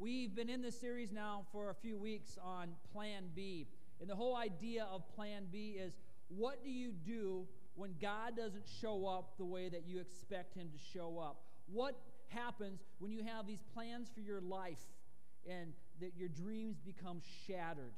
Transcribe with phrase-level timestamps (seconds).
[0.00, 3.66] We've been in this series now for a few weeks on Plan B.
[4.00, 5.92] And the whole idea of Plan B is
[6.28, 10.70] what do you do when God doesn't show up the way that you expect Him
[10.72, 11.42] to show up?
[11.70, 14.80] What happens when you have these plans for your life
[15.46, 17.92] and that your dreams become shattered?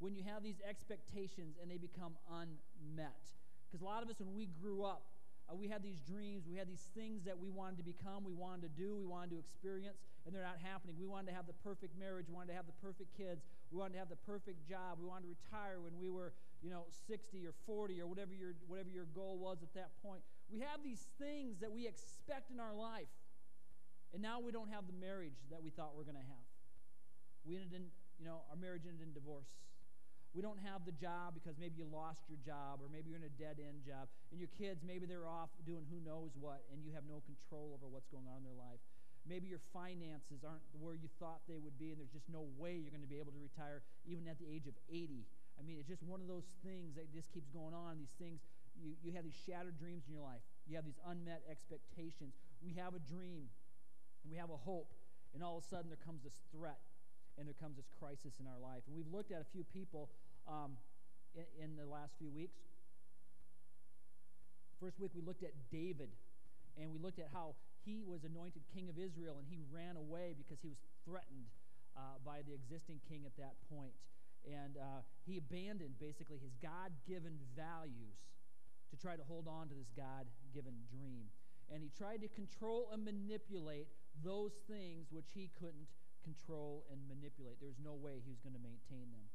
[0.00, 3.22] When you have these expectations and they become unmet?
[3.70, 5.04] Because a lot of us, when we grew up,
[5.46, 8.34] uh, we had these dreams, we had these things that we wanted to become, we
[8.34, 10.98] wanted to do, we wanted to experience, and they're not happening.
[10.98, 13.78] We wanted to have the perfect marriage, we wanted to have the perfect kids, we
[13.78, 16.90] wanted to have the perfect job, we wanted to retire when we were, you know,
[17.06, 20.22] 60 or 40 or whatever your whatever your goal was at that point.
[20.50, 23.10] We have these things that we expect in our life.
[24.14, 26.46] And now we don't have the marriage that we thought we are going to have.
[27.44, 27.84] We ended in,
[28.18, 29.46] you know, our marriage ended in divorce.
[30.36, 33.24] We don't have the job because maybe you lost your job or maybe you're in
[33.24, 34.04] a dead end job.
[34.28, 37.72] And your kids, maybe they're off doing who knows what and you have no control
[37.72, 38.76] over what's going on in their life.
[39.24, 42.76] Maybe your finances aren't where you thought they would be and there's just no way
[42.76, 45.24] you're going to be able to retire even at the age of 80.
[45.56, 47.96] I mean, it's just one of those things that just keeps going on.
[47.96, 48.44] These things,
[48.76, 52.36] you, you have these shattered dreams in your life, you have these unmet expectations.
[52.60, 53.48] We have a dream,
[54.28, 54.92] we have a hope,
[55.32, 56.84] and all of a sudden there comes this threat
[57.36, 58.84] and there comes this crisis in our life.
[58.88, 60.08] And we've looked at a few people
[60.48, 60.78] um,
[61.34, 62.58] in, in the last few weeks.
[64.80, 66.10] First week, we looked at David,
[66.76, 70.34] and we looked at how he was anointed king of Israel, and he ran away
[70.36, 71.48] because he was threatened
[71.96, 73.94] uh, by the existing king at that point.
[74.44, 78.18] And uh, he abandoned basically his God given values
[78.90, 81.26] to try to hold on to this God given dream.
[81.72, 83.90] And he tried to control and manipulate
[84.22, 85.90] those things which he couldn't
[86.22, 87.58] control and manipulate.
[87.58, 89.26] There was no way he was going to maintain them.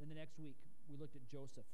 [0.00, 0.56] Then the next week,
[0.88, 1.68] we looked at Joseph.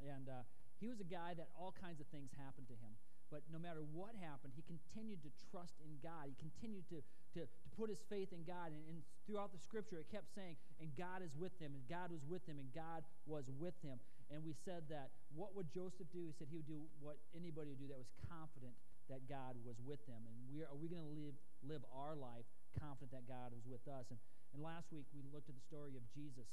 [0.00, 0.42] And uh,
[0.80, 2.96] he was a guy that all kinds of things happened to him.
[3.32, 6.28] But no matter what happened, he continued to trust in God.
[6.28, 7.00] He continued to,
[7.34, 8.70] to, to put his faith in God.
[8.70, 12.12] And, and throughout the scripture, it kept saying, and God is with him, and God
[12.12, 13.96] was with him, and God was with him.
[14.32, 16.24] And we said that what would Joseph do?
[16.24, 18.72] He said he would do what anybody would do that was confident
[19.12, 20.20] that God was with them.
[20.24, 23.64] And we are, are we going to live, live our life confident that God was
[23.68, 24.08] with us?
[24.08, 24.20] And,
[24.56, 26.48] and last week, we looked at the story of Jesus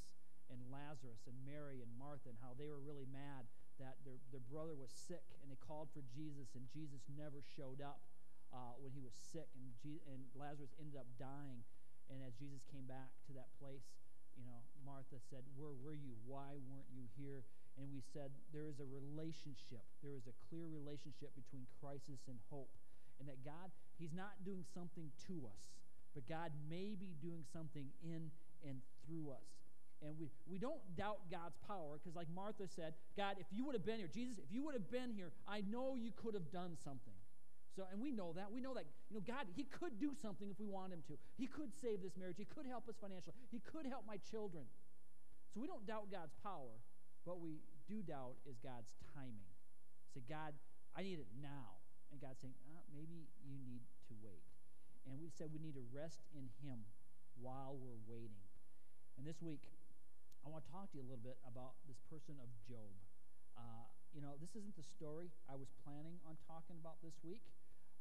[0.52, 3.48] and Lazarus and Mary and Martha and how they were really mad
[3.80, 7.80] that their, their brother was sick and they called for Jesus and Jesus never showed
[7.80, 8.04] up
[8.52, 11.64] uh, when he was sick and, Je- and Lazarus ended up dying.
[12.12, 13.88] And as Jesus came back to that place,
[14.36, 16.16] you know, Martha said, Where were you?
[16.24, 17.44] Why weren't you here?
[17.80, 19.84] And we said, There is a relationship.
[20.04, 22.72] There is a clear relationship between crisis and hope.
[23.20, 25.62] And that God, He's not doing something to us,
[26.16, 28.32] but God may be doing something in
[28.64, 29.61] and through us.
[30.02, 33.78] And we, we don't doubt God's power because, like Martha said, God, if you would
[33.78, 36.50] have been here, Jesus, if you would have been here, I know you could have
[36.50, 37.14] done something.
[37.78, 38.50] So, and we know that.
[38.52, 41.14] We know that, you know, God, He could do something if we want Him to.
[41.38, 42.36] He could save this marriage.
[42.36, 43.38] He could help us financially.
[43.48, 44.66] He could help my children.
[45.54, 46.74] So we don't doubt God's power.
[47.24, 49.46] What we do doubt is God's timing.
[50.12, 50.52] Say, God,
[50.98, 51.80] I need it now.
[52.10, 53.80] And God's saying, ah, maybe you need
[54.10, 54.44] to wait.
[55.08, 56.84] And we said we need to rest in Him
[57.40, 58.44] while we're waiting.
[59.16, 59.64] And this week,
[60.42, 62.90] I want to talk to you a little bit about this person of Job.
[63.54, 67.46] Uh, you know, this isn't the story I was planning on talking about this week,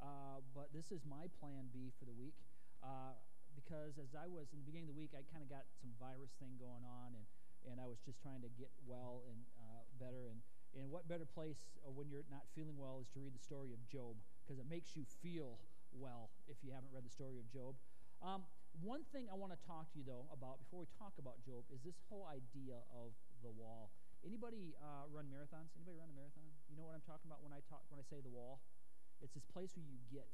[0.01, 2.33] uh, but this is my plan B for the week.
[2.81, 3.13] Uh,
[3.53, 5.93] because as I was in the beginning of the week, I kind of got some
[6.01, 7.25] virus thing going on, and,
[7.69, 10.33] and I was just trying to get well and uh, better.
[10.33, 10.41] And,
[10.73, 13.69] and what better place uh, when you're not feeling well is to read the story
[13.69, 15.61] of Job, because it makes you feel
[15.93, 17.77] well if you haven't read the story of Job.
[18.23, 18.49] Um,
[18.79, 21.67] one thing I want to talk to you though about before we talk about Job
[21.67, 23.11] is this whole idea of
[23.43, 23.91] the wall.
[24.23, 25.73] Anybody uh, run marathons?
[25.75, 26.47] Anybody run a marathon?
[26.69, 28.61] You know what I'm talking about when I talk when I say the wall?
[29.19, 30.25] It's this place where you get,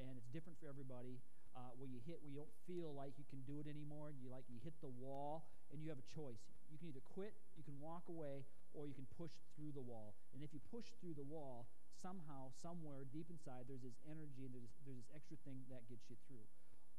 [0.00, 1.20] and it's different for everybody.
[1.50, 4.14] Uh, where you hit where you don't feel like you can do it anymore.
[4.14, 6.38] You like you hit the wall, and you have a choice.
[6.70, 10.14] You can either quit, you can walk away, or you can push through the wall.
[10.30, 11.66] And if you push through the wall,
[11.98, 16.06] somehow, somewhere deep inside, there's this energy and there's, there's this extra thing that gets
[16.06, 16.46] you through.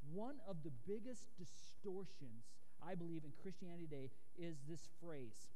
[0.09, 2.49] One of the biggest distortions,
[2.81, 4.09] I believe, in Christianity today
[4.39, 5.53] is this phrase.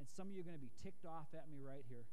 [0.00, 2.08] And some of you are going to be ticked off at me right here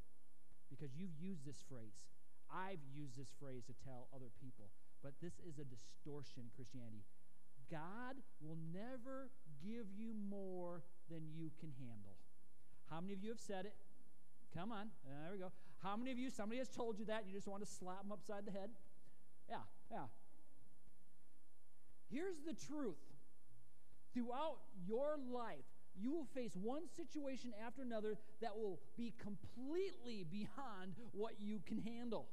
[0.70, 2.04] because you've used this phrase.
[2.52, 4.70] I've used this phrase to tell other people.
[5.02, 7.04] But this is a distortion in Christianity.
[7.72, 9.32] God will never
[9.64, 12.16] give you more than you can handle.
[12.90, 13.76] How many of you have said it?
[14.56, 14.88] Come on.
[15.04, 15.52] There we go.
[15.82, 18.12] How many of you, somebody has told you that, you just want to slap them
[18.12, 18.70] upside the head?
[19.50, 20.08] Yeah, yeah.
[22.14, 23.02] Here's the truth
[24.14, 24.58] throughout
[24.88, 25.66] your life,
[26.00, 31.80] you will face one situation after another that will be completely beyond what you can
[31.80, 32.28] handle.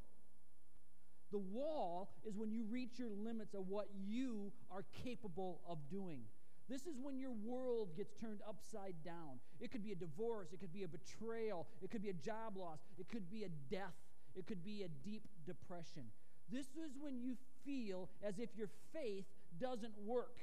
[1.32, 6.22] The wall is when you reach your limits of what you are capable of doing.
[6.68, 9.40] This is when your world gets turned upside down.
[9.60, 12.56] It could be a divorce, it could be a betrayal, it could be a job
[12.56, 13.94] loss, it could be a death,
[14.36, 16.04] it could be a deep depression.
[16.50, 19.24] This is when you feel as if your faith
[19.58, 20.38] doesn't work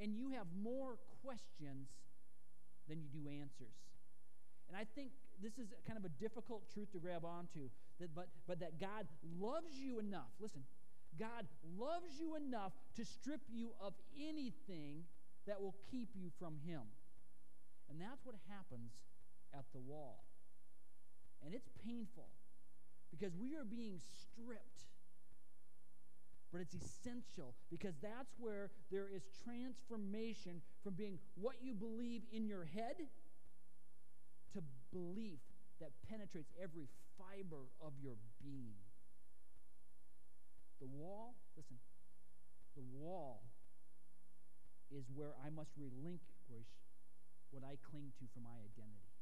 [0.00, 1.88] and you have more questions
[2.88, 3.76] than you do answers.
[4.68, 5.10] And I think
[5.42, 7.70] this is kind of a difficult truth to grab onto,
[8.00, 9.06] that, but, but that God
[9.38, 10.32] loves you enough.
[10.40, 10.62] Listen,
[11.18, 11.46] God
[11.78, 15.04] loves you enough to strip you of anything
[15.46, 16.82] that will keep you from Him.
[17.88, 18.92] And that's what happens
[19.54, 20.24] at the wall.
[21.44, 22.28] And it's painful
[23.10, 24.82] because we are being stripped.
[26.52, 32.46] But it's essential because that's where there is transformation from being what you believe in
[32.46, 32.96] your head
[34.54, 34.62] to
[34.92, 35.40] belief
[35.80, 36.88] that penetrates every
[37.18, 38.78] fiber of your being.
[40.80, 41.76] The wall, listen,
[42.76, 43.42] the wall
[44.92, 46.70] is where I must relinquish
[47.50, 49.12] what I cling to for my identity.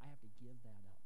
[0.00, 1.00] I have to give that up.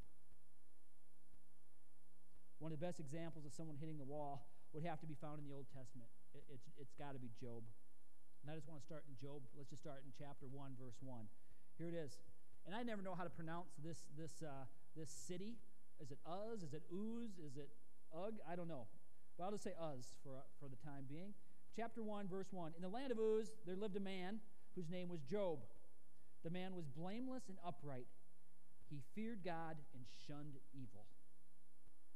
[2.58, 5.42] One of the best examples of someone hitting the wall would have to be found
[5.42, 6.10] in the Old Testament.
[6.34, 7.66] It, it's it's got to be Job.
[8.42, 9.44] And I just want to start in Job.
[9.52, 11.28] Let's just start in chapter 1, verse 1.
[11.76, 12.16] Here it is.
[12.64, 14.64] And I never know how to pronounce this, this, uh,
[14.96, 15.56] this city.
[16.00, 16.62] Is it Uz?
[16.62, 17.36] Is it Uz?
[17.36, 17.68] Is it
[18.16, 18.40] Ugh?
[18.48, 18.88] I don't know.
[19.36, 21.36] But I'll just say Uz for, for the time being.
[21.76, 22.72] Chapter 1, verse 1.
[22.76, 24.40] In the land of Uz, there lived a man
[24.74, 25.60] whose name was Job.
[26.44, 28.08] The man was blameless and upright.
[28.88, 31.04] He feared God and shunned evil.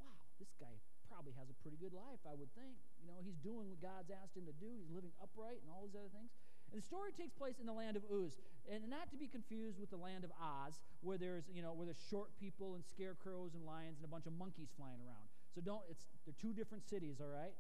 [0.01, 0.81] Wow, this guy
[1.15, 2.75] probably has a pretty good life, I would think.
[2.99, 5.87] You know, he's doing what God's asked him to do, he's living upright and all
[5.87, 6.35] these other things.
[6.75, 8.35] And the story takes place in the land of Uz,
[8.67, 11.87] and not to be confused with the land of Oz, where there's you know where
[11.87, 15.31] there's short people and scarecrows and lions and a bunch of monkeys flying around.
[15.55, 17.55] So don't it's they're two different cities, all right.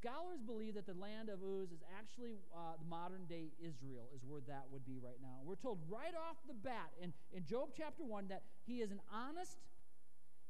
[0.00, 4.40] Scholars believe that the land of Uz is actually uh, modern day Israel, is where
[4.48, 5.44] that would be right now.
[5.44, 8.98] We're told right off the bat in, in Job chapter 1 that he is an
[9.12, 9.62] honest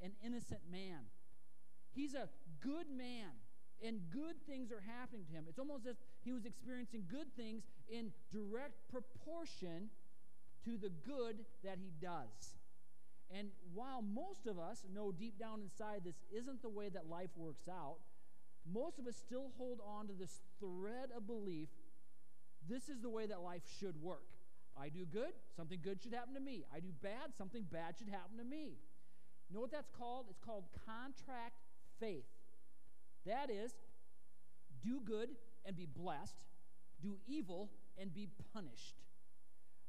[0.01, 1.05] and innocent man.
[1.95, 2.29] He's a
[2.61, 3.31] good man
[3.85, 5.45] and good things are happening to him.
[5.49, 9.91] It's almost as if he was experiencing good things in direct proportion
[10.65, 12.55] to the good that he does.
[13.37, 17.31] And while most of us know deep down inside this isn't the way that life
[17.37, 17.97] works out,
[18.71, 21.69] most of us still hold on to this thread of belief
[22.69, 24.27] this is the way that life should work.
[24.79, 26.65] I do good, something good should happen to me.
[26.75, 28.79] I do bad, something bad should happen to me.
[29.49, 30.27] You know what that's called?
[30.31, 31.59] It's called contract
[32.03, 32.25] faith.
[33.27, 33.73] That is,
[34.83, 35.29] do good
[35.65, 36.35] and be blessed,
[37.01, 38.97] do evil and be punished.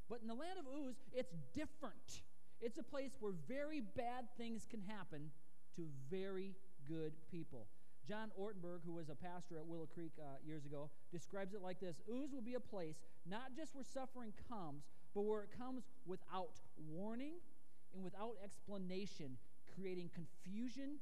[0.10, 2.22] But in the land of Uz, it's different.
[2.62, 5.32] It's a place where very bad things can happen
[5.76, 6.54] to very
[6.88, 7.66] good people.
[8.08, 11.80] John Ortberg, who was a pastor at Willow Creek uh, years ago, describes it like
[11.80, 14.84] this Uz will be a place not just where suffering comes,
[15.16, 16.60] but where it comes without
[16.92, 17.34] warning
[17.96, 19.38] and without explanation,
[19.74, 21.00] creating confusion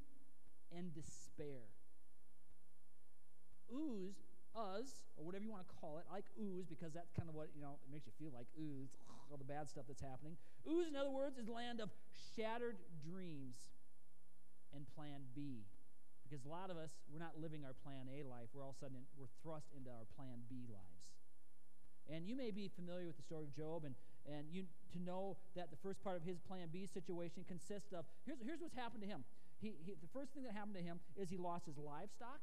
[0.76, 1.68] and despair
[3.72, 4.20] ooze,
[4.52, 6.04] us, or whatever you want to call it.
[6.12, 8.46] I like ooze because that's kind of what, you know, it makes you feel like
[8.60, 8.92] ooze,
[9.32, 10.36] all the bad stuff that's happening.
[10.68, 11.88] Ooze, in other words, is land of
[12.36, 13.56] shattered dreams
[14.76, 15.64] and plan B.
[16.28, 18.48] Because a lot of us, we're not living our plan A life.
[18.52, 21.08] We're all of a sudden, we're thrust into our plan B lives.
[22.08, 23.94] And you may be familiar with the story of Job, and,
[24.26, 28.04] and you to know that the first part of his plan B situation consists of
[28.26, 29.24] here's, here's what's happened to him.
[29.62, 32.42] He, he, the first thing that happened to him is he lost his livestock,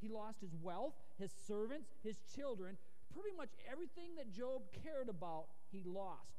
[0.00, 2.76] he lost his wealth, his servants, his children.
[3.12, 6.36] Pretty much everything that Job cared about, he lost.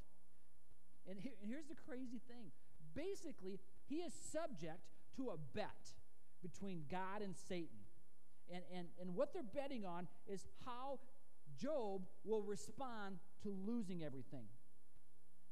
[1.08, 2.52] And, and here's the crazy thing
[2.94, 4.82] basically, he is subject
[5.16, 5.94] to a bet
[6.42, 7.86] between God and Satan.
[8.52, 11.00] And, and, and what they're betting on is how
[11.62, 14.46] Job will respond to losing everything.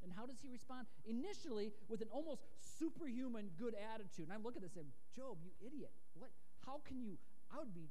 [0.06, 0.86] And how does he respond?
[1.04, 2.46] Initially, with an almost
[2.78, 4.30] superhuman good attitude.
[4.30, 5.90] And I look at this and say, Job, you idiot.
[6.14, 6.30] What?
[6.62, 7.18] How can you
[7.52, 7.86] I would be,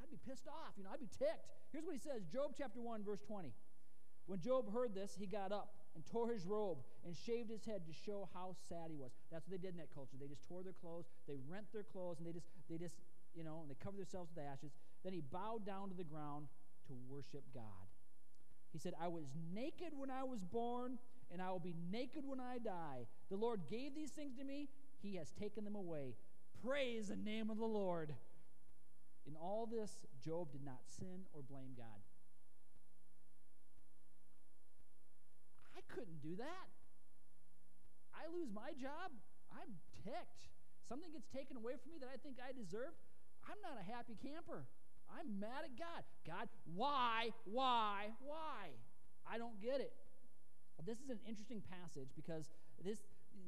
[0.00, 0.72] I'd be pissed off.
[0.76, 1.44] You know, I'd be ticked.
[1.72, 3.52] Here's what he says Job chapter 1, verse 20.
[4.26, 7.84] When Job heard this, he got up and tore his robe and shaved his head
[7.86, 9.12] to show how sad he was.
[9.30, 10.16] That's what they did in that culture.
[10.16, 12.96] They just tore their clothes, they rent their clothes, and they just, they just,
[13.36, 14.72] you know, and they covered themselves with ashes.
[15.04, 16.48] Then he bowed down to the ground
[16.88, 17.84] to worship God.
[18.72, 20.98] He said, I was naked when I was born,
[21.34, 23.10] and I will be naked when I die.
[23.28, 24.68] The Lord gave these things to me,
[25.02, 26.14] he has taken them away.
[26.64, 28.14] Praise the name of the Lord.
[29.26, 29.90] In all this,
[30.24, 32.00] Job did not sin or blame God.
[35.76, 36.66] I couldn't do that.
[38.14, 39.10] I lose my job,
[39.50, 39.74] I'm
[40.06, 40.46] ticked.
[40.88, 42.94] Something gets taken away from me that I think I deserve.
[43.50, 44.64] I'm not a happy camper.
[45.10, 46.06] I'm mad at God.
[46.24, 48.70] God, why, why, why?
[49.26, 49.92] I don't get it.
[50.82, 52.50] This is an interesting passage because
[52.82, 52.98] this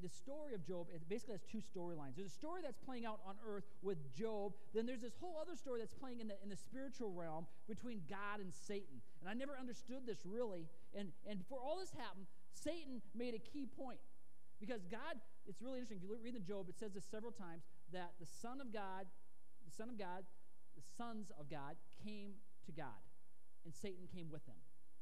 [0.02, 2.16] the story of Job it basically has two storylines.
[2.16, 4.52] There's a story that's playing out on earth with Job.
[4.75, 8.02] Then there's this whole other story that's playing in the, in the spiritual realm between
[8.11, 9.00] God and Satan.
[9.21, 10.66] And I never understood this really.
[10.95, 13.99] And, and before all this happened, Satan made a key point.
[14.61, 16.00] Because God, it's really interesting.
[16.00, 19.06] If you read the Job, it says this several times that the Son of God,
[19.64, 20.25] the Son of God,
[20.76, 23.00] the sons of God came to God.
[23.64, 24.56] And Satan came with them,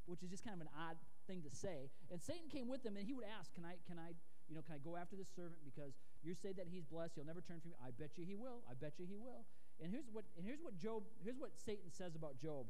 [0.07, 1.90] which is just kind of an odd thing to say.
[2.11, 4.14] And Satan came with them, and he would ask, Can I, can I
[4.49, 7.25] you know, can I go after this servant because you say that he's blessed, he'll
[7.25, 7.76] never turn from me?
[7.81, 8.61] I bet you he will.
[8.69, 9.49] I bet you he will.
[9.81, 12.66] And here's what and here's what Job, here's what Satan says about Job.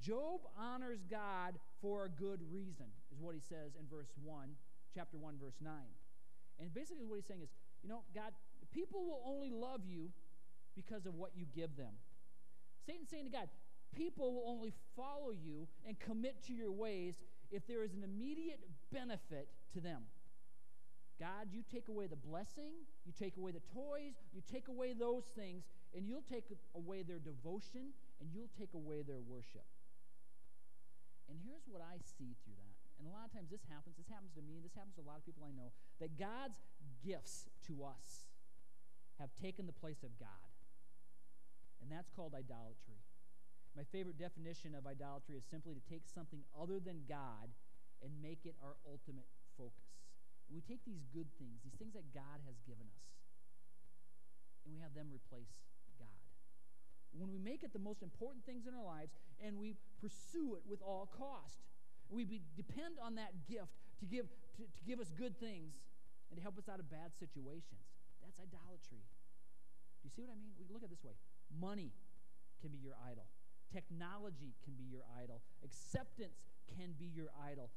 [0.00, 4.48] Job honors God for a good reason, is what he says in verse 1,
[4.94, 5.72] chapter 1, verse 9.
[6.60, 7.48] And basically what he's saying is,
[7.82, 8.32] you know, God,
[8.72, 10.10] people will only love you
[10.74, 11.96] because of what you give them.
[12.84, 13.48] Satan's saying to God,
[13.94, 17.14] people will only follow you and commit to your ways
[17.50, 18.60] if there is an immediate
[18.92, 20.02] benefit to them.
[21.18, 25.24] God, you take away the blessing, you take away the toys, you take away those
[25.32, 25.64] things,
[25.96, 26.44] and you'll take
[26.76, 29.64] away their devotion, and you'll take away their worship.
[31.28, 32.76] And here's what I see through that.
[33.00, 33.96] And a lot of times this happens.
[33.96, 35.72] This happens to me, this happens to a lot of people I know.
[36.00, 36.60] That God's
[37.00, 38.28] gifts to us
[39.18, 40.48] have taken the place of God.
[41.80, 43.00] And that's called idolatry.
[43.76, 47.52] My favorite definition of idolatry is simply to take something other than God
[48.00, 49.28] and make it our ultimate
[49.60, 49.92] focus.
[50.48, 53.04] And we take these good things, these things that God has given us,
[54.64, 55.52] and we have them replace
[56.00, 56.24] God.
[57.12, 59.12] When we make it the most important things in our lives
[59.44, 61.60] and we pursue it with all cost,
[62.08, 62.24] we
[62.56, 64.24] depend on that gift to give,
[64.56, 65.76] to, to give us good things
[66.30, 67.84] and to help us out of bad situations.
[68.24, 69.04] That's idolatry.
[70.00, 70.54] Do you see what I mean?
[70.56, 71.18] We look at this way
[71.50, 71.92] money
[72.60, 73.26] can be your idol.
[73.72, 75.42] Technology can be your idol.
[75.64, 76.46] Acceptance
[76.78, 77.70] can be your idol.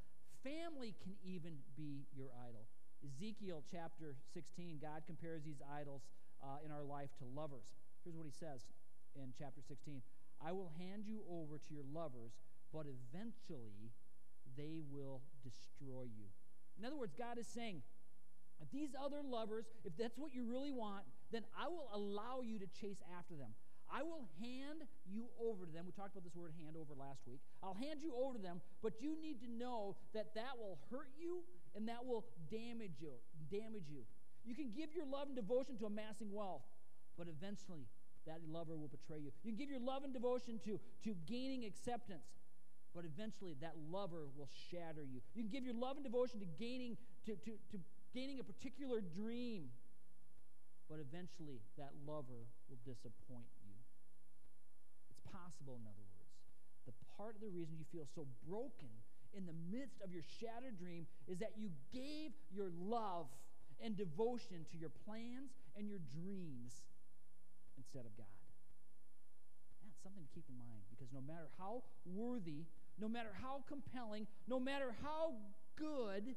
[0.44, 2.68] Family can even be your idol.
[3.04, 6.04] Ezekiel chapter 16, God compares these idols
[6.44, 7.76] uh, in our life to lovers.
[8.04, 8.68] Here's what he says
[9.16, 10.02] in chapter 16
[10.42, 12.32] I will hand you over to your lovers,
[12.74, 13.92] but eventually
[14.56, 16.32] they will destroy you.
[16.78, 17.82] In other words, God is saying,
[18.62, 22.60] if these other lovers, if that's what you really want, then I will allow you
[22.60, 23.52] to chase after them.
[23.90, 25.86] I will hand you over to them.
[25.86, 27.42] We talked about this word hand over last week.
[27.66, 31.10] I'll hand you over to them, but you need to know that that will hurt
[31.18, 31.42] you
[31.76, 33.18] and that will damage you.
[33.50, 34.06] Damage you.
[34.46, 36.64] You can give your love and devotion to amassing wealth,
[37.18, 37.90] but eventually
[38.26, 39.32] that lover will betray you.
[39.44, 42.30] You can give your love and devotion to, to gaining acceptance,
[42.94, 45.22] but eventually that lover will shatter you.
[45.34, 47.78] You can give your love and devotion to gaining to, to, to
[48.14, 49.70] gaining a particular dream,
[50.90, 53.50] but eventually that lover will disappoint
[55.32, 56.34] possible, in other words.
[56.90, 58.90] The part of the reason you feel so broken
[59.38, 63.30] in the midst of your shattered dream is that you gave your love
[63.78, 66.74] and devotion to your plans and your dreams
[67.78, 68.40] instead of God.
[69.86, 72.66] That's something to keep in mind because no matter how worthy,
[73.00, 75.34] no matter how compelling, no matter how
[75.78, 76.36] good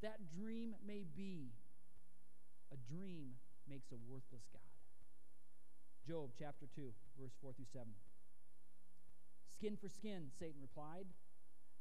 [0.00, 1.50] that dream may be,
[2.72, 3.34] a dream
[3.68, 4.62] makes a worthless God.
[6.06, 6.88] Job chapter 2,
[7.20, 7.84] verse 4 through 7.
[9.58, 11.10] Skin for skin, Satan replied.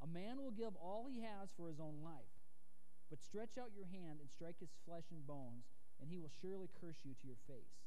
[0.02, 2.34] A man will give all he has for his own life.
[3.14, 5.70] But stretch out your hand and strike his flesh and bones,
[6.02, 7.86] and he will surely curse you to your face.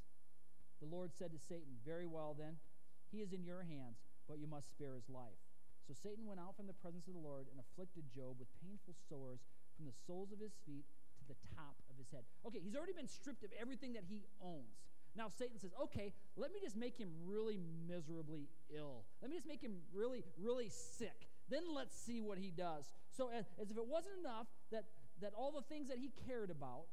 [0.78, 2.62] The Lord said to Satan, Very well, then,
[3.10, 3.98] he is in your hands,
[4.30, 5.42] but you must spare his life.
[5.82, 8.94] So Satan went out from the presence of the Lord and afflicted Job with painful
[9.10, 9.42] sores
[9.74, 10.86] from the soles of his feet
[11.18, 12.22] to the top of his head.
[12.46, 14.89] Okay, he's already been stripped of everything that he owns.
[15.16, 19.04] Now Satan says, okay, let me just make him really miserably ill.
[19.20, 21.28] Let me just make him really, really sick.
[21.48, 22.92] Then let's see what he does.
[23.10, 24.84] So, as, as if it wasn't enough that,
[25.20, 26.86] that all the things that he cared about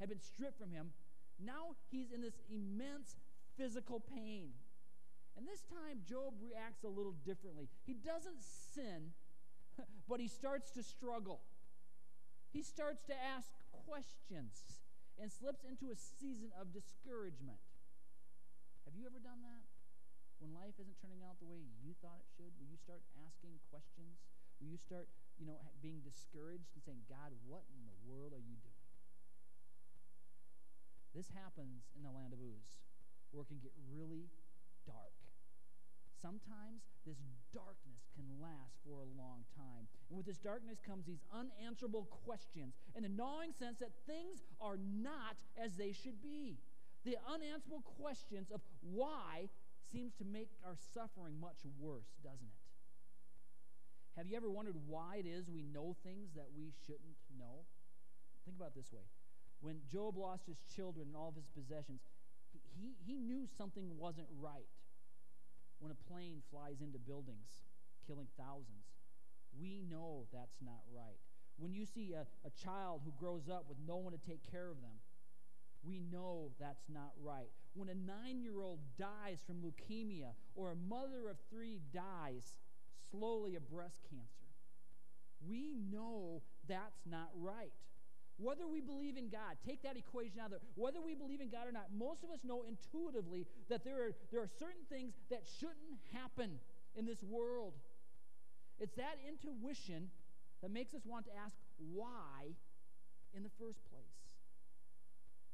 [0.00, 0.90] had been stripped from him,
[1.42, 3.16] now he's in this immense
[3.56, 4.50] physical pain.
[5.36, 7.68] And this time, Job reacts a little differently.
[7.84, 8.42] He doesn't
[8.74, 9.12] sin,
[10.08, 11.42] but he starts to struggle.
[12.52, 13.50] He starts to ask
[13.86, 14.62] questions
[15.16, 17.60] and slips into a season of discouragement.
[18.84, 19.64] Have you ever done that?
[20.38, 23.56] When life isn't turning out the way you thought it should, will you start asking
[23.72, 24.20] questions?
[24.60, 25.08] Will you start,
[25.40, 28.84] you know, being discouraged and saying, God, what in the world are you doing?
[31.16, 32.76] This happens in the land of Uz,
[33.32, 34.28] where it can get really
[34.84, 35.16] dark.
[36.20, 37.16] Sometimes this
[37.56, 39.84] darkness can last for a long time.
[40.08, 44.80] And with this darkness comes these unanswerable questions and the gnawing sense that things are
[44.80, 46.56] not as they should be.
[47.04, 49.52] The unanswerable questions of why
[49.92, 52.60] seems to make our suffering much worse, doesn't it?
[54.16, 57.68] Have you ever wondered why it is we know things that we shouldn't know?
[58.48, 59.04] Think about this way.
[59.60, 62.00] When Job lost his children and all of his possessions,
[62.80, 64.66] he, he knew something wasn't right
[65.78, 67.65] when a plane flies into buildings,
[68.06, 68.86] killing thousands.
[69.58, 71.18] We know that's not right.
[71.58, 74.68] When you see a, a child who grows up with no one to take care
[74.68, 75.00] of them,
[75.86, 77.50] we know that's not right.
[77.74, 82.54] When a nine year old dies from leukemia or a mother of three dies
[83.10, 84.46] slowly of breast cancer,
[85.48, 87.72] we know that's not right.
[88.38, 90.60] Whether we believe in God, take that equation out of there.
[90.74, 94.12] Whether we believe in God or not, most of us know intuitively that there are,
[94.30, 96.60] there are certain things that shouldn't happen
[96.96, 97.72] in this world.
[98.78, 100.10] It's that intuition
[100.62, 102.52] that makes us want to ask why
[103.34, 104.16] in the first place.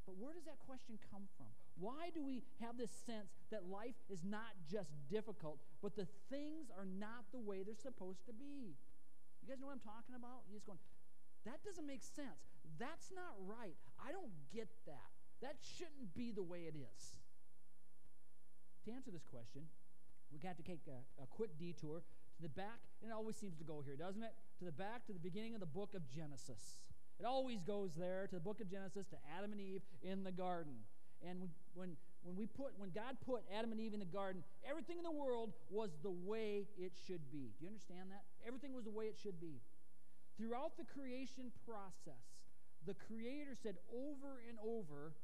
[0.06, 1.46] But where does that question come from?
[1.78, 6.70] Why do we have this sense that life is not just difficult, but the things
[6.74, 8.74] are not the way they're supposed to be?
[9.42, 10.42] You guys know what I'm talking about?
[10.50, 10.82] You're just going,
[11.46, 12.50] that doesn't make sense.
[12.78, 13.78] That's not right.
[13.98, 15.10] I don't get that.
[15.42, 17.02] That shouldn't be the way it is.
[18.86, 19.66] To answer this question,
[20.30, 22.02] we got to take a, a quick detour
[22.42, 24.34] the back, and it always seems to go here, doesn't it?
[24.58, 26.82] To the back to the beginning of the book of Genesis.
[27.18, 30.32] It always goes there to the book of Genesis to Adam and Eve in the
[30.32, 30.74] garden.
[31.22, 34.42] And when, when, when we put when God put Adam and Eve in the garden,
[34.68, 37.54] everything in the world was the way it should be.
[37.58, 38.24] Do you understand that?
[38.46, 39.62] Everything was the way it should be.
[40.36, 42.42] Throughout the creation process,
[42.86, 45.14] the Creator said over and over,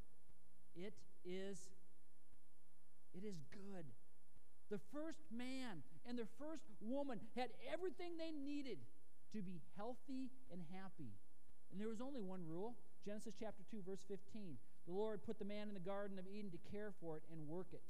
[0.76, 0.94] It
[1.24, 1.58] is,
[3.12, 3.86] it is good.
[4.70, 8.78] The first man and the first woman had everything they needed
[9.32, 11.12] to be healthy and happy.
[11.72, 12.76] And there was only one rule
[13.08, 14.60] Genesis chapter 2, verse 15.
[14.84, 17.40] The Lord put the man in the Garden of Eden to care for it and
[17.48, 17.80] work it.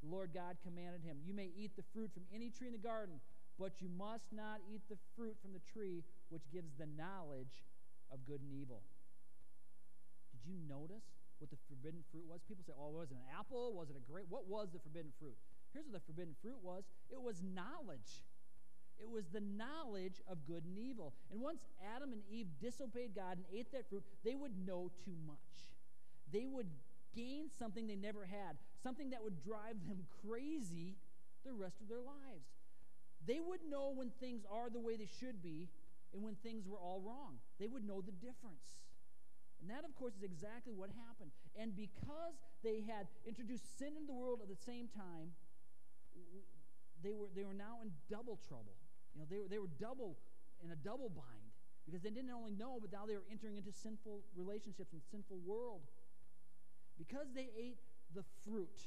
[0.00, 2.80] The Lord God commanded him, You may eat the fruit from any tree in the
[2.80, 3.20] garden,
[3.60, 6.00] but you must not eat the fruit from the tree
[6.32, 7.52] which gives the knowledge
[8.08, 8.80] of good and evil.
[10.32, 11.04] Did you notice
[11.36, 12.40] what the forbidden fruit was?
[12.48, 13.76] People say, Oh, was it an apple?
[13.76, 14.26] Was it a grape?
[14.32, 15.36] What was the forbidden fruit?
[15.72, 18.24] Here's what the forbidden fruit was it was knowledge.
[18.98, 21.14] It was the knowledge of good and evil.
[21.32, 21.60] And once
[21.96, 25.74] Adam and Eve disobeyed God and ate that fruit, they would know too much.
[26.30, 26.68] They would
[27.16, 30.96] gain something they never had, something that would drive them crazy
[31.44, 32.46] the rest of their lives.
[33.26, 35.68] They would know when things are the way they should be
[36.14, 37.38] and when things were all wrong.
[37.58, 38.82] They would know the difference.
[39.60, 41.30] And that, of course, is exactly what happened.
[41.54, 42.34] And because
[42.66, 45.30] they had introduced sin into the world at the same time,
[47.02, 48.74] they were, they were now in double trouble.
[49.14, 50.16] You know, they were, they were double
[50.64, 51.52] in a double bind
[51.84, 55.38] because they didn't only know, but now they were entering into sinful relationships and sinful
[55.44, 55.82] world.
[56.98, 57.82] Because they ate
[58.14, 58.86] the fruit,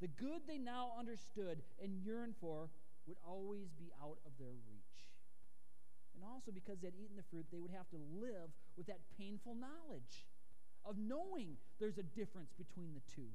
[0.00, 2.68] the good they now understood and yearned for
[3.06, 5.14] would always be out of their reach.
[6.14, 9.54] And also because they'd eaten the fruit, they would have to live with that painful
[9.54, 10.26] knowledge
[10.84, 13.28] of knowing there's a difference between the two.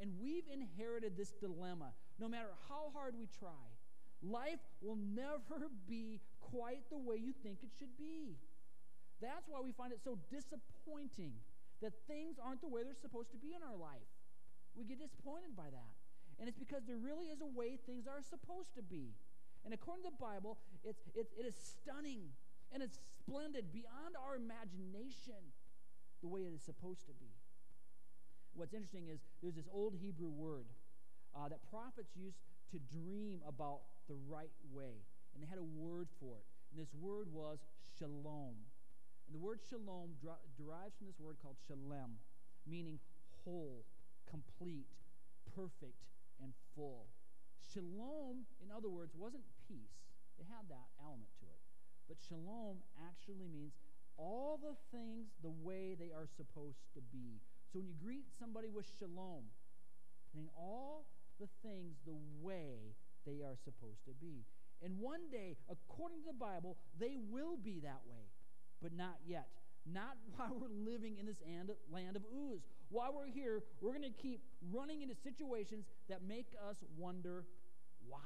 [0.00, 3.68] And we've inherited this dilemma no matter how hard we try.
[4.22, 8.36] Life will never be quite the way you think it should be.
[9.20, 11.36] That's why we find it so disappointing
[11.82, 14.08] that things aren't the way they're supposed to be in our life.
[14.76, 15.92] We get disappointed by that.
[16.38, 19.12] And it's because there really is a way things are supposed to be.
[19.64, 22.32] And according to the Bible, it's, it, it is stunning
[22.72, 25.52] and it's splendid beyond our imagination
[26.22, 27.29] the way it is supposed to be.
[28.54, 30.66] What's interesting is there's this old Hebrew word
[31.34, 32.38] uh, that prophets used
[32.72, 35.02] to dream about the right way.
[35.34, 36.46] And they had a word for it.
[36.70, 37.58] And this word was
[37.98, 38.58] shalom.
[39.26, 40.18] And the word shalom
[40.58, 42.18] derives from this word called shalem,
[42.66, 42.98] meaning
[43.44, 43.86] whole,
[44.26, 44.90] complete,
[45.54, 46.02] perfect,
[46.42, 47.06] and full.
[47.72, 49.94] Shalom, in other words, wasn't peace.
[50.38, 51.62] It had that element to it.
[52.08, 53.78] But shalom actually means
[54.18, 57.38] all the things the way they are supposed to be.
[57.72, 59.46] So when you greet somebody with shalom,
[60.34, 61.06] saying all
[61.38, 62.94] the things the way
[63.26, 64.44] they are supposed to be.
[64.82, 68.26] And one day, according to the Bible, they will be that way,
[68.82, 69.48] but not yet.
[69.86, 72.60] Not while we're living in this land of Uz.
[72.88, 74.40] While we're here, we're going to keep
[74.72, 77.44] running into situations that make us wonder
[78.08, 78.18] why.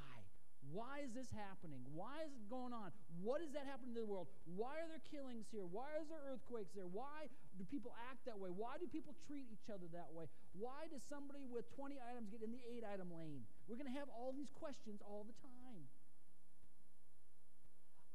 [0.71, 1.85] Why is this happening?
[1.93, 2.89] Why is it going on?
[3.21, 4.27] What is that happening to the world?
[4.49, 5.69] Why are there killings here?
[5.69, 6.89] Why is there earthquakes there?
[6.89, 8.51] Why do people act that way?
[8.51, 10.27] Why do people treat each other that way?
[10.53, 13.47] Why does somebody with 20 items get in the eight item lane?
[13.67, 15.87] We're going to have all these questions all the time.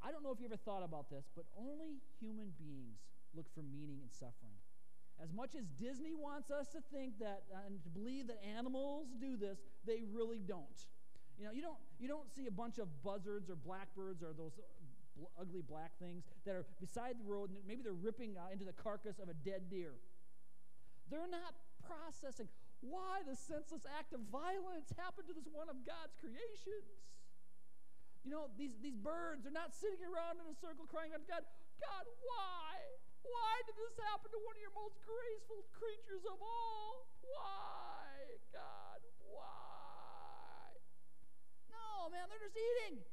[0.00, 3.00] I don't know if you ever thought about this, but only human beings
[3.37, 4.57] look for meaning in suffering.
[5.20, 9.09] As much as Disney wants us to think that uh, and to believe that animals
[9.20, 10.81] do this, they really don't.
[11.37, 14.53] You know, you don't you don't see a bunch of buzzards or blackbirds or those
[15.40, 18.76] ugly black things that are beside the road and maybe they're ripping uh, into the
[18.76, 19.98] carcass of a dead deer.
[21.11, 22.46] They're not processing
[22.80, 26.88] why the senseless act of violence happened to this one of God's creations.
[28.24, 31.44] You know, these, these birds are not sitting around in a circle crying out, God,
[31.80, 32.76] God, why?
[33.24, 37.09] Why did this happen to one of your most graceful creatures of all?
[37.24, 38.09] Why,
[38.52, 40.72] God, why?
[41.68, 43.04] No, man, they're just eating.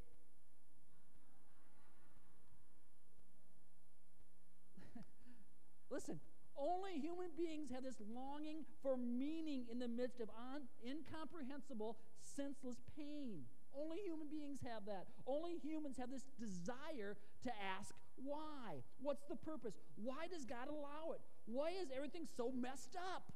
[5.92, 6.20] Listen,
[6.58, 12.78] only human beings have this longing for meaning in the midst of un- incomprehensible, senseless
[12.98, 13.46] pain.
[13.78, 15.06] Only human beings have that.
[15.26, 18.82] Only humans have this desire to ask why.
[19.02, 19.74] What's the purpose?
[19.96, 21.22] Why does God allow it?
[21.46, 23.32] Why is everything so messed up?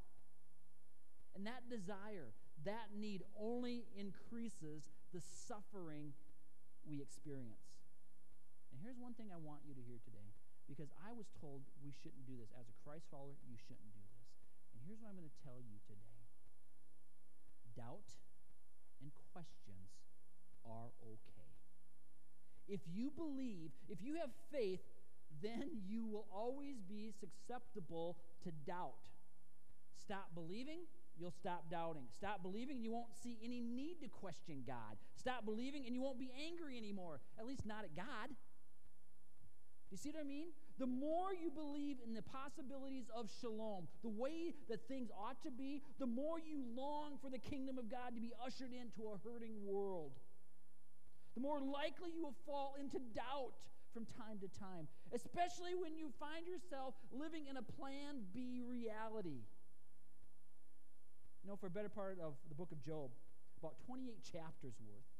[1.35, 2.33] And that desire,
[2.65, 6.13] that need only increases the suffering
[6.89, 7.69] we experience.
[8.71, 10.20] And here's one thing I want you to hear today
[10.71, 12.47] because I was told we shouldn't do this.
[12.55, 14.27] As a Christ follower, you shouldn't do this.
[14.71, 16.15] And here's what I'm going to tell you today
[17.75, 18.07] doubt
[19.03, 19.91] and questions
[20.63, 21.51] are okay.
[22.67, 24.83] If you believe, if you have faith,
[25.41, 29.07] then you will always be susceptible to doubt.
[29.95, 30.79] Stop believing,
[31.17, 32.03] you'll stop doubting.
[32.15, 34.97] Stop believing, you won't see any need to question God.
[35.15, 38.29] Stop believing, and you won't be angry anymore, at least not at God.
[39.91, 40.47] You see what I mean?
[40.79, 45.51] The more you believe in the possibilities of shalom, the way that things ought to
[45.51, 49.19] be, the more you long for the kingdom of God to be ushered into a
[49.21, 50.13] hurting world
[51.35, 53.55] the more likely you will fall into doubt
[53.93, 59.43] from time to time, especially when you find yourself living in a plan B reality.
[61.43, 63.11] You know, for a better part of the book of Job,
[63.59, 65.10] about 28 chapters worth,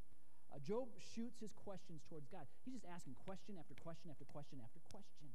[0.51, 2.43] uh, Job shoots his questions towards God.
[2.63, 5.31] He's just asking question after question after question after question.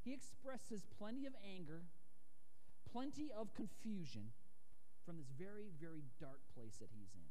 [0.00, 1.84] He expresses plenty of anger,
[2.90, 4.32] plenty of confusion
[5.04, 7.30] from this very, very dark place that he's in.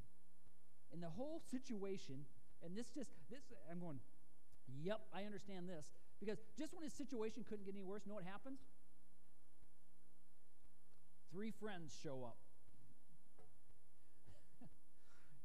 [0.94, 2.28] And the whole situation,
[2.64, 4.00] and this just, this, I'm going,
[4.84, 5.92] yep, I understand this.
[6.20, 8.60] Because just when his situation couldn't get any worse, know what happens?
[11.32, 12.38] Three friends show up.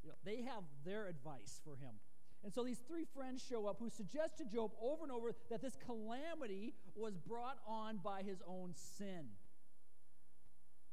[0.06, 1.98] You know, they have their advice for him.
[2.44, 5.60] And so these three friends show up who suggest to Job over and over that
[5.60, 9.26] this calamity was brought on by his own sin.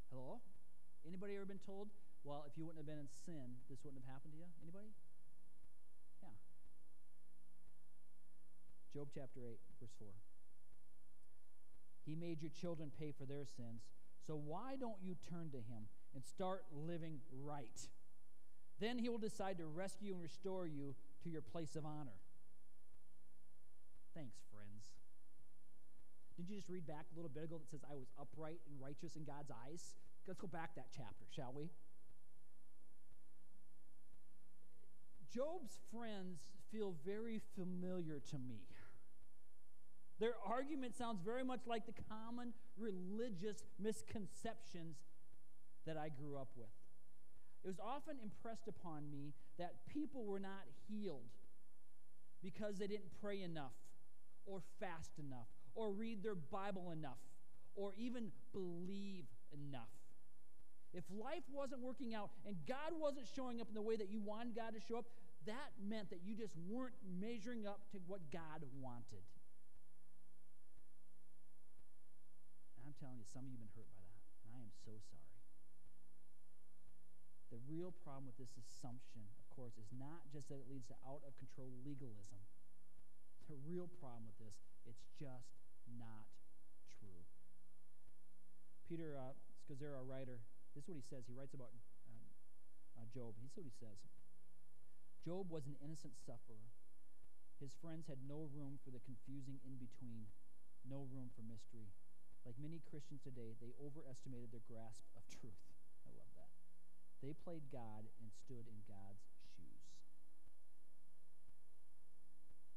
[0.09, 0.41] Hello?
[1.05, 1.89] Anybody ever been told
[2.23, 4.47] well, if you wouldn't have been in sin, this wouldn't have happened to you?
[4.63, 4.95] Anybody?
[6.23, 6.31] Yeah.
[8.95, 10.07] Job chapter 8, verse 4.
[12.07, 13.83] He made your children pay for their sins,
[14.25, 17.91] so why don't you turn to him and start living right?
[18.83, 20.93] Then he will decide to rescue and restore you
[21.23, 22.19] to your place of honor.
[24.13, 24.83] Thanks, friends.
[26.35, 28.75] Did you just read back a little bit ago that says, I was upright and
[28.81, 29.95] righteous in God's eyes?
[30.27, 31.69] Let's go back that chapter, shall we?
[35.33, 38.67] Job's friends feel very familiar to me.
[40.19, 44.97] Their argument sounds very much like the common religious misconceptions
[45.85, 46.67] that I grew up with.
[47.63, 51.31] It was often impressed upon me that people were not healed
[52.43, 53.71] because they didn't pray enough,
[54.45, 57.23] or fast enough, or read their Bible enough,
[57.75, 59.23] or even believe
[59.53, 59.87] enough.
[60.93, 64.19] If life wasn't working out and God wasn't showing up in the way that you
[64.19, 65.05] wanted God to show up,
[65.47, 69.23] that meant that you just weren't measuring up to what God wanted.
[72.77, 74.71] And I'm telling you, some of you have been hurt by that, and I am
[74.85, 75.22] so sorry.
[77.53, 80.97] The real problem with this assumption, of course, is not just that it leads to
[81.05, 82.41] out of control legalism.
[83.45, 84.57] The real problem with this,
[84.89, 85.53] it's just
[85.85, 86.25] not
[86.97, 87.21] true.
[88.89, 90.41] Peter uh, Scazzero, a writer,
[90.73, 91.29] this is what he says.
[91.29, 91.69] He writes about
[92.09, 92.25] uh,
[92.97, 93.37] uh, Job.
[93.37, 94.01] He's what he says.
[95.21, 96.73] Job was an innocent sufferer.
[97.61, 100.25] His friends had no room for the confusing in between,
[100.89, 101.93] no room for mystery.
[102.49, 105.72] Like many Christians today, they overestimated their grasp of truth.
[107.23, 109.23] They played God and stood in God's
[109.55, 109.87] shoes.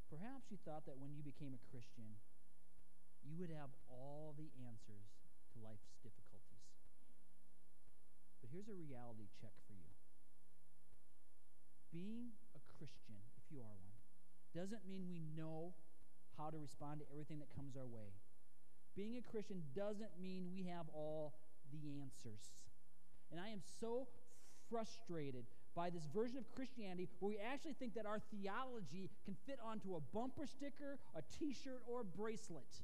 [0.06, 2.14] Perhaps you thought that when you became a Christian,
[3.26, 5.10] you would have all the answers
[5.50, 6.62] to life's difficulties.
[8.38, 9.90] But here's a reality check for you
[11.96, 13.96] being a Christian, if you are one,
[14.52, 15.72] doesn't mean we know
[16.36, 18.12] how to respond to everything that comes our way.
[18.94, 21.34] being a Christian doesn't mean we have all
[21.72, 22.64] the answers.
[23.30, 24.08] And I am so
[24.70, 29.58] frustrated by this version of Christianity where we actually think that our theology can fit
[29.62, 32.80] onto a bumper sticker, a t shirt, or a bracelet.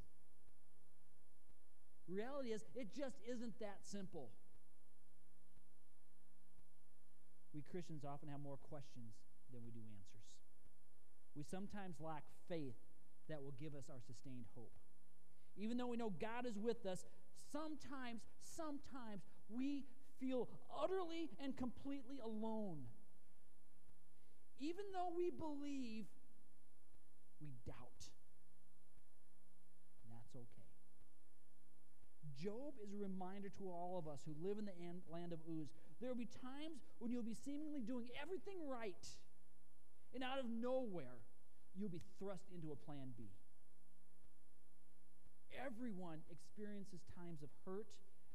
[2.09, 4.29] Reality is, it just isn't that simple.
[7.55, 9.15] We Christians often have more questions
[9.53, 10.29] than we do answers.
[11.37, 12.77] We sometimes lack faith
[13.29, 14.73] that will give us our sustained hope.
[15.57, 17.05] Even though we know God is with us,
[17.53, 19.85] sometimes, sometimes we
[20.23, 22.79] feel utterly and completely alone.
[24.61, 26.07] Even though we believe,
[27.43, 28.03] we doubt.
[30.07, 30.71] And that's okay.
[32.39, 34.75] Job is a reminder to all of us who live in the
[35.11, 35.67] land of Uz.
[36.01, 39.07] There will be times when you'll be seemingly doing everything right,
[40.15, 41.19] and out of nowhere,
[41.75, 43.25] you'll be thrust into a plan B.
[45.59, 47.87] Everyone experiences times of hurt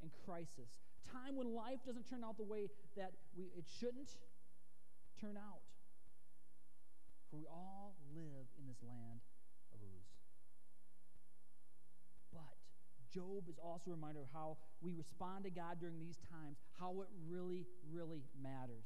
[0.02, 0.72] and crisis,
[1.12, 4.10] time when life doesn't turn out the way that we, it shouldn't
[5.20, 5.62] turn out.
[7.30, 9.20] For we all live in this land
[9.74, 10.08] of Uz.
[12.34, 12.56] But
[13.14, 17.02] Job is also a reminder of how we respond to God during these times, how
[17.02, 18.86] it really, really matters.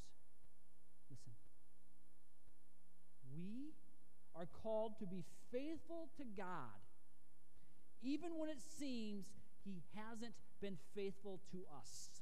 [1.10, 1.34] Listen.
[3.36, 3.74] We
[4.36, 6.82] are called to be faithful to God
[8.02, 9.26] even when it seems
[9.64, 12.22] he hasn't been faithful to us.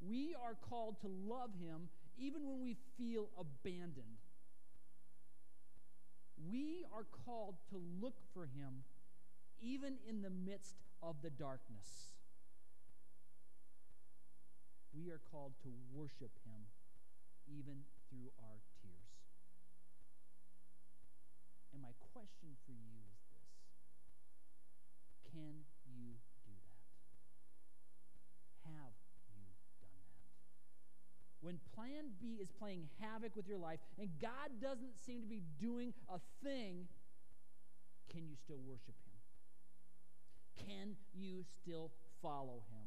[0.00, 4.22] We are called to love him even when we feel abandoned.
[6.50, 8.84] We are called to look for him
[9.60, 12.14] even in the midst of the darkness.
[14.94, 16.70] We are called to worship him
[17.48, 19.08] even through our tears.
[21.78, 23.07] and my question for you
[25.38, 26.82] Can you do that?
[28.66, 29.46] Have you
[29.78, 30.34] done that?
[31.40, 35.42] When plan B is playing havoc with your life and God doesn't seem to be
[35.60, 36.88] doing a thing,
[38.10, 40.66] can you still worship Him?
[40.66, 42.86] Can you still follow Him?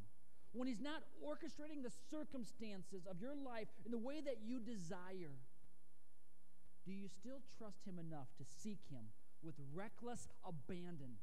[0.51, 5.39] When He's not orchestrating the circumstances of your life in the way that you desire,
[6.85, 9.05] do you still trust Him enough to seek Him
[9.41, 11.15] with reckless abandon?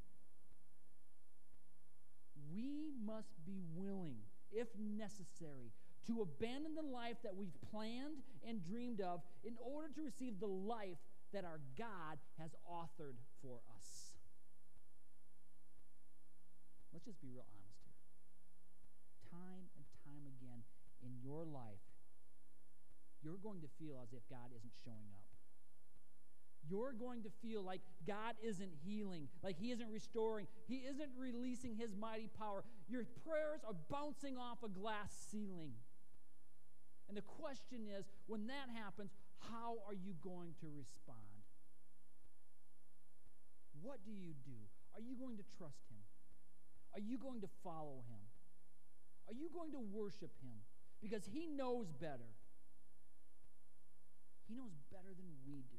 [2.55, 4.17] We must be willing,
[4.53, 5.73] if necessary,
[6.07, 10.47] to abandon the life that we've planned and dreamed of in order to receive the
[10.49, 10.99] life
[11.33, 14.17] that our God has authored for us.
[16.93, 18.01] Let's just be real honest here.
[19.29, 20.65] Time and time again
[21.05, 21.85] in your life,
[23.21, 25.28] you're going to feel as if God isn't showing up
[26.69, 31.75] you're going to feel like God isn't healing, like He isn't restoring, He isn't releasing
[31.75, 32.65] His mighty power.
[32.89, 35.73] Your prayers are bouncing off a glass ceiling.
[37.09, 39.11] And the question is when that happens,
[39.51, 41.17] how are you going to respond?
[43.83, 44.59] What do you do?
[44.95, 46.03] Are you going to trust Him?
[46.95, 48.21] Are you going to follow Him?
[49.29, 50.59] Are you going to worship Him?
[51.01, 52.33] Because He knows better.
[54.49, 55.78] He knows better than we do.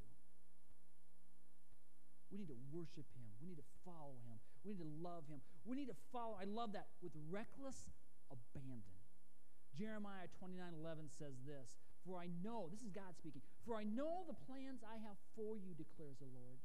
[2.30, 3.28] We need to worship him.
[3.42, 4.38] We need to follow him.
[4.62, 5.42] We need to love him.
[5.66, 7.90] We need to follow, I love that, with reckless
[8.30, 8.98] abandon.
[9.74, 14.26] Jeremiah 29 11 says this For I know, this is God speaking, for I know
[14.30, 16.60] the plans I have for you, declares the Lord.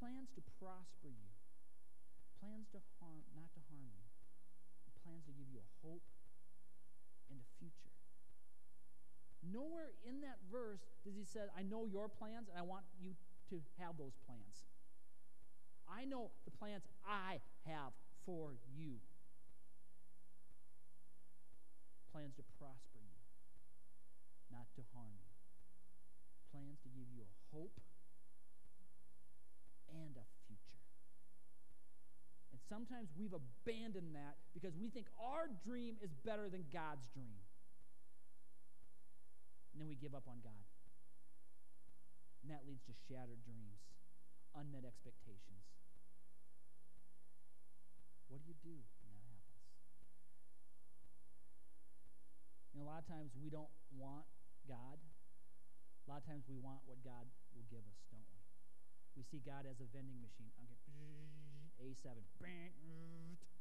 [0.00, 1.32] Plans to prosper you,
[2.42, 4.04] plans to harm, not to harm you,
[5.04, 6.04] plans to give you a hope
[7.28, 7.92] and a future.
[9.44, 13.12] Nowhere in that verse does he say, I know your plans and I want you
[13.50, 14.64] to have those plans.
[15.88, 17.92] I know the plans I have
[18.24, 19.00] for you
[22.14, 23.18] plans to prosper you,
[24.54, 25.34] not to harm you,
[26.54, 27.74] plans to give you a hope
[29.90, 30.78] and a future.
[32.54, 37.42] And sometimes we've abandoned that because we think our dream is better than God's dream.
[39.74, 40.62] And then we give up on God.
[42.44, 43.80] And that leads to shattered dreams,
[44.52, 45.64] unmet expectations.
[48.28, 49.64] What do you do when that happens?
[52.76, 54.28] You know, a lot of times we don't want
[54.68, 55.00] God.
[56.04, 57.24] A lot of times we want what God
[57.56, 58.44] will give us, don't we?
[59.16, 60.52] We see God as a vending machine.
[60.60, 60.76] Okay,
[61.80, 62.12] A7.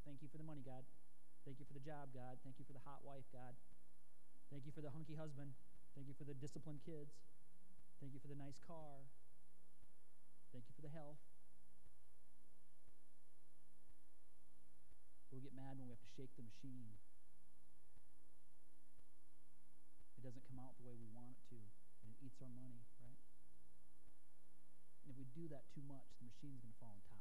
[0.04, 0.84] Thank you for the money, God.
[1.48, 2.36] Thank you for the job, God.
[2.44, 3.56] Thank you for the hot wife, God.
[4.52, 5.56] Thank you for the hunky husband.
[5.96, 7.16] Thank you for the disciplined kids.
[8.04, 9.08] Thank you for the nice car.
[10.52, 11.24] Thank you for the health.
[15.32, 17.00] We'll get mad when we have to shake the machine.
[20.20, 21.64] It doesn't come out the way we want it to,
[22.04, 23.24] and it eats our money, right?
[25.08, 27.08] And if we do that too much, the machine's going to fall in.
[27.08, 27.13] top.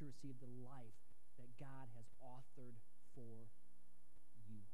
[0.00, 0.96] To receive the life
[1.36, 2.80] that God has authored
[3.12, 3.52] for
[4.48, 4.64] you.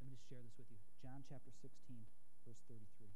[0.00, 0.80] Let me just share this with you.
[1.04, 1.68] John chapter 16,
[2.48, 3.12] verse 33.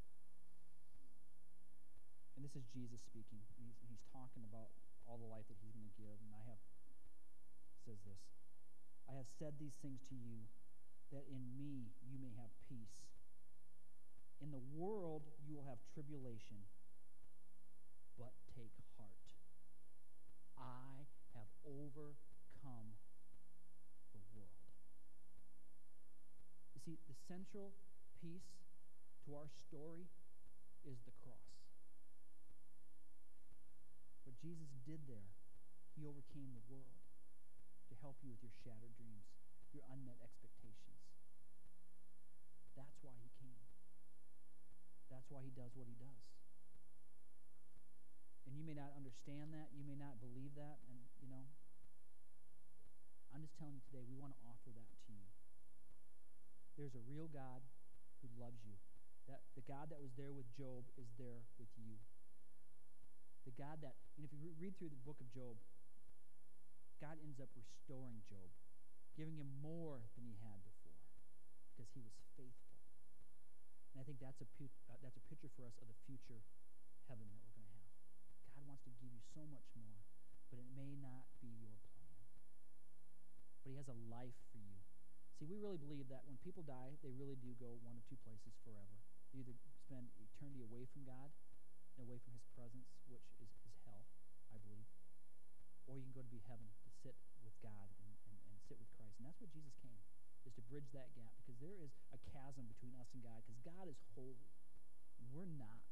[2.37, 3.40] And this is Jesus speaking.
[3.57, 4.68] He's, he's talking about
[5.09, 6.20] all the life that he's going to give.
[6.20, 6.61] And I have,
[7.88, 8.20] says this
[9.09, 10.44] I have said these things to you
[11.16, 13.09] that in me you may have peace.
[14.44, 16.61] In the world you will have tribulation,
[20.59, 21.07] I
[21.38, 22.99] have overcome
[24.11, 24.66] the world.
[26.75, 27.75] You see, the central
[28.18, 28.59] piece
[29.27, 30.11] to our story
[30.83, 31.49] is the cross.
[34.27, 35.31] What Jesus did there,
[35.94, 37.01] he overcame the world
[37.88, 39.25] to help you with your shattered dreams,
[39.73, 41.03] your unmet expectations.
[42.77, 43.62] That's why he came.
[45.11, 46.38] That's why he does what he does.
[48.48, 51.44] And you may not understand that, you may not believe that, and you know,
[53.28, 55.28] I'm just telling you today, we want to offer that to you.
[56.80, 57.61] There's a real God
[58.24, 58.72] who loves you.
[59.28, 62.00] That the God that was there with Job is there with you.
[63.44, 65.61] The God that, and if you read through the book of Job,
[67.04, 68.48] God ends up restoring Job,
[69.12, 71.04] giving him more than he had before
[71.76, 72.80] because he was faithful.
[73.92, 74.48] And I think that's a,
[74.88, 76.40] uh, that's a picture for us of the future
[77.12, 77.47] heaven that we're
[78.88, 80.01] to give you so much more,
[80.48, 82.24] but it may not be your plan.
[83.62, 84.81] But he has a life for you.
[85.37, 88.18] See, we really believe that when people die, they really do go one of two
[88.27, 88.98] places forever.
[89.31, 89.55] They either
[89.87, 91.31] spend eternity away from God
[91.94, 94.09] and away from his presence, which is, is hell,
[94.51, 94.88] I believe.
[95.87, 98.81] Or you can go to be heaven to sit with God and, and, and sit
[98.83, 99.20] with Christ.
[99.20, 100.01] And that's what Jesus came,
[100.42, 103.61] is to bridge that gap because there is a chasm between us and God because
[103.62, 104.48] God is holy
[105.20, 105.83] and we're not.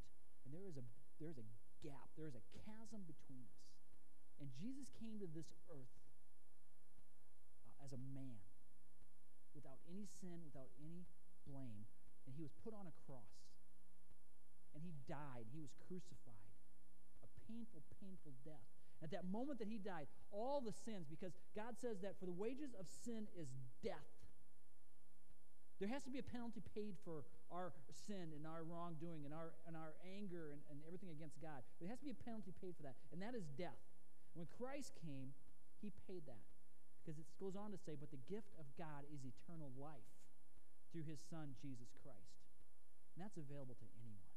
[0.47, 0.85] And there is a
[1.19, 1.47] there is a
[1.83, 3.67] gap, there is a chasm between us.
[4.41, 5.97] And Jesus came to this earth
[7.65, 8.41] uh, as a man
[9.57, 11.09] without any sin, without any
[11.49, 11.89] blame,
[12.29, 13.33] and he was put on a cross.
[14.77, 16.53] And he died, he was crucified.
[17.25, 18.69] A painful, painful death.
[19.01, 22.37] At that moment that he died, all the sins, because God says that for the
[22.37, 23.49] wages of sin is
[23.81, 24.05] death.
[25.77, 27.77] There has to be a penalty paid for our
[28.09, 31.61] sin and our wrongdoing and our, and our anger and, and everything against God.
[31.81, 33.77] There has to be a penalty paid for that, and that is death.
[34.33, 35.37] When Christ came,
[35.85, 36.45] he paid that.
[37.05, 40.11] Because it goes on to say, but the gift of God is eternal life
[40.91, 42.41] through his Son, Jesus Christ.
[43.15, 44.33] And that's available to anyone.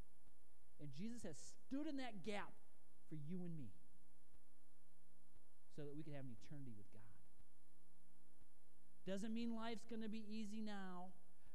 [0.83, 2.51] And Jesus has stood in that gap
[3.07, 3.71] for you and me
[5.75, 7.15] so that we could have an eternity with God.
[9.07, 11.09] Doesn't mean life's going to be easy now.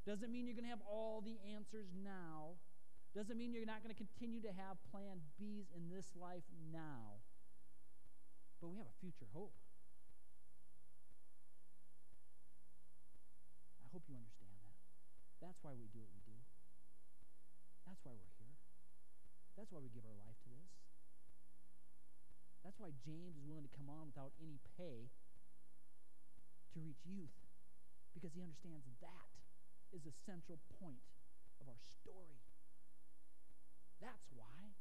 [0.05, 2.61] Doesn't mean you're going to have all the answers now.
[3.17, 7.25] Doesn't mean you're not going to continue to have plan Bs in this life now.
[8.61, 9.57] But we have a future hope.
[13.81, 14.77] I hope you understand that.
[15.41, 16.37] That's why we do what we do.
[17.89, 18.57] That's why we're here.
[19.57, 20.73] That's why we give our life to this.
[22.61, 25.13] That's why James is willing to come on without any pay
[26.73, 27.37] to reach youth,
[28.17, 28.99] because he understands that
[29.95, 31.07] is a central point
[31.63, 32.43] of our story.
[34.03, 34.75] That's why.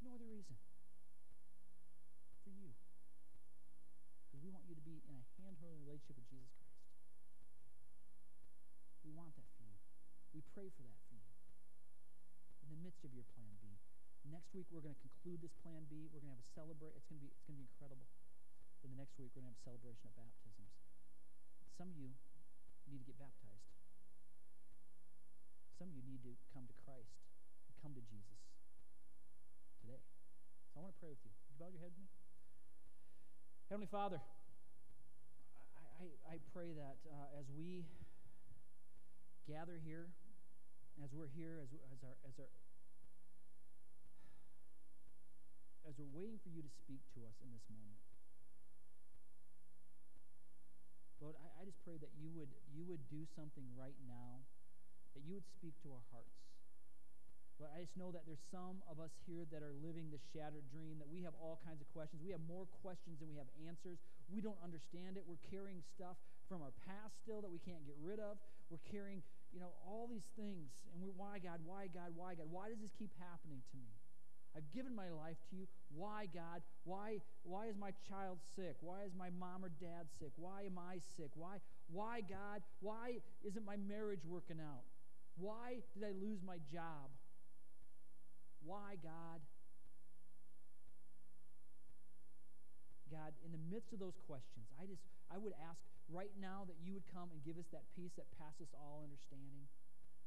[0.00, 0.56] No other reason.
[2.48, 2.72] For you.
[4.24, 6.88] Because we want you to be in a hand holding relationship with Jesus Christ.
[9.04, 9.76] We want that for you.
[10.32, 11.28] We pray for that for you.
[12.64, 13.76] In the midst of your plan B.
[14.28, 16.08] Next week we're going to conclude this plan B.
[16.12, 16.92] We're going to have a celebrate.
[16.96, 18.08] It's going to be it's going to be incredible.
[18.84, 20.72] Then the next week we're going to have a celebration of baptisms.
[21.80, 22.12] Some of you
[22.92, 23.57] need to get baptized.
[25.78, 27.14] Some of you need to come to Christ
[27.70, 28.42] and come to Jesus
[29.78, 30.02] today.
[30.74, 31.30] So I want to pray with you.
[31.30, 32.10] Would you bow your head with me?
[33.70, 34.18] Heavenly Father,
[35.78, 37.86] I, I, I pray that uh, as we
[39.46, 40.10] gather here,
[40.98, 42.50] as we're here, as, as our as our
[45.86, 48.02] as we're waiting for you to speak to us in this moment.
[51.22, 54.44] Lord, I, I just pray that you would, you would do something right now,
[55.18, 56.38] that you would speak to our hearts.
[57.58, 60.62] But I just know that there's some of us here that are living the shattered
[60.70, 62.22] dream, that we have all kinds of questions.
[62.22, 63.98] We have more questions than we have answers.
[64.30, 65.26] We don't understand it.
[65.26, 66.14] We're carrying stuff
[66.46, 68.38] from our past still that we can't get rid of.
[68.70, 70.70] We're carrying you know, all these things.
[70.94, 71.58] And we're, why, God?
[71.66, 72.14] Why, God?
[72.14, 72.46] Why, God?
[72.46, 73.90] Why does this keep happening to me?
[74.56, 75.66] I've given my life to you.
[75.94, 76.62] Why, God?
[76.84, 78.76] Why, why is my child sick?
[78.80, 80.32] Why is my mom or dad sick?
[80.36, 81.30] Why am I sick?
[81.34, 81.58] Why,
[81.92, 82.62] why, God?
[82.80, 84.86] Why isn't my marriage working out?
[85.38, 87.10] Why did I lose my job?
[88.66, 89.40] Why, God?
[93.08, 95.00] God, in the midst of those questions, I just
[95.32, 95.80] I would ask
[96.12, 99.64] right now that you would come and give us that peace that passes all understanding.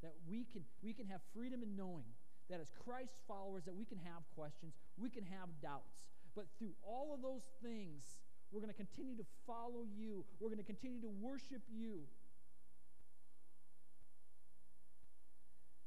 [0.02, 2.10] That we can we can have freedom in knowing
[2.50, 6.02] that as Christ's followers that we can have questions, we can have doubts.
[6.34, 8.02] But through all of those things,
[8.52, 10.26] we're going to continue to follow you.
[10.40, 12.04] We're going to continue to worship you.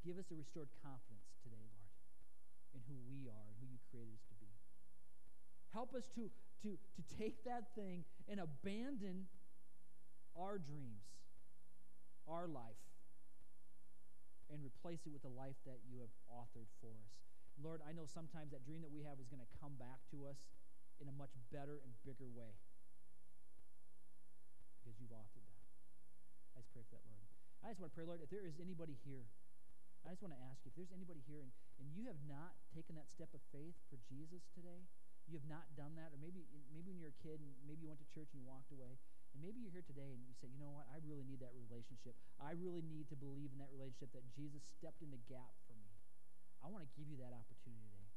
[0.05, 1.91] Give us a restored confidence today, Lord,
[2.77, 4.53] in who we are and who you created us to be.
[5.73, 6.29] Help us to
[6.65, 9.29] to, to take that thing and abandon
[10.33, 11.05] our dreams,
[12.25, 12.81] our life,
[14.49, 17.13] and replace it with the life that you have authored for us.
[17.61, 20.27] Lord, I know sometimes that dream that we have is going to come back to
[20.27, 20.41] us
[20.99, 22.57] in a much better and bigger way
[24.81, 25.65] because you've authored that.
[26.57, 27.29] I just pray for that, Lord.
[27.63, 29.25] I just want to pray, Lord, if there is anybody here,
[30.05, 32.53] I just want to ask you if there's anybody here and, and you have not
[32.77, 34.85] taken that step of faith for Jesus today,
[35.25, 36.45] you have not done that, or maybe
[36.77, 39.01] maybe when you're a kid and maybe you went to church and you walked away,
[39.33, 41.57] and maybe you're here today and you say, you know what, I really need that
[41.57, 42.13] relationship.
[42.37, 45.73] I really need to believe in that relationship that Jesus stepped in the gap for
[45.81, 45.97] me.
[46.61, 48.13] I want to give you that opportunity today.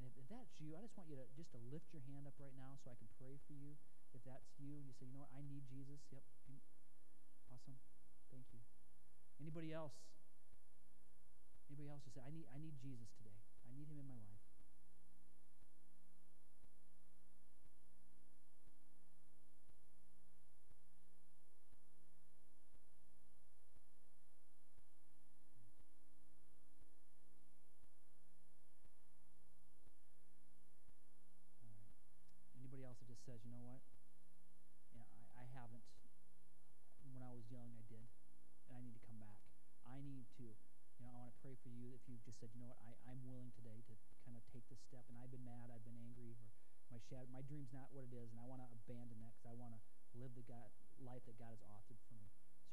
[0.00, 2.24] And if, if that's you, I just want you to just to lift your hand
[2.24, 3.76] up right now so I can pray for you.
[4.16, 6.00] If that's you, you say, you know what, I need Jesus.
[6.08, 6.24] Yep.
[7.52, 7.76] Awesome.
[8.32, 8.60] Thank you.
[9.40, 9.96] Anybody else?
[11.68, 13.38] Anybody else just say, I need I need Jesus today.
[13.66, 14.35] I need him in my life.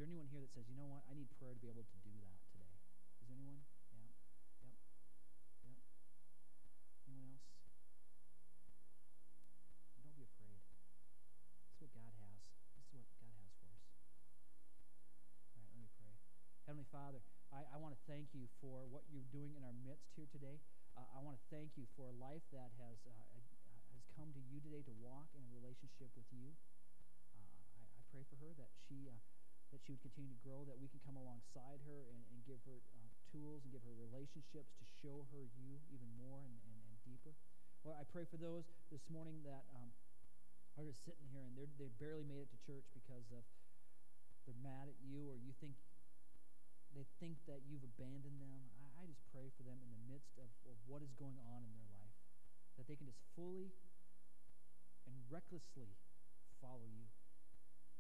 [0.04, 1.99] There anyone here that says, you know what, I need prayer to be able to
[2.04, 2.76] do that today?
[3.24, 3.64] Is there anyone?
[3.95, 4.12] Yeah.
[4.68, 4.76] Yep.
[5.64, 5.80] Yep.
[7.08, 7.47] Anyone else?
[10.04, 10.60] Don't be afraid.
[11.72, 12.36] That's what God has.
[12.76, 13.88] This is what God has for us.
[15.56, 16.20] All right, let me pray.
[16.68, 17.24] Heavenly Father,
[17.56, 20.60] I, I want to thank you for what you're doing in our midst here today.
[20.99, 23.16] Uh, I want to thank you for a life that has, uh,
[23.95, 26.51] has come to you today to walk in a relationship with you.
[27.39, 29.18] Uh, I, I, pray for her that she, uh,
[29.74, 32.61] that she would continue to grow, that we can come alongside her and, and give
[32.69, 36.78] her uh, tools and give her relationships to show her you even more and, and,
[36.78, 37.34] and deeper.
[37.82, 39.89] Lord, I pray for those this morning that um,
[40.78, 43.41] are just sitting here and they barely made it to church because of
[44.45, 45.74] they're mad at you or you think
[46.93, 48.69] they think that you've abandoned them.
[48.78, 51.65] I, I just pray for them in the midst of, of what is going on
[51.65, 52.17] in their life,
[52.78, 53.74] that they can just fully
[55.09, 55.89] and recklessly
[56.61, 57.09] follow you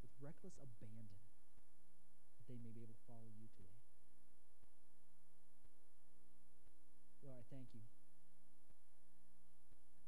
[0.05, 1.22] with reckless abandon,
[2.53, 3.81] they may be able to follow you today.
[7.25, 7.81] Lord, I thank you.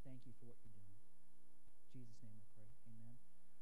[0.05, 0.74] Thank you for what you're.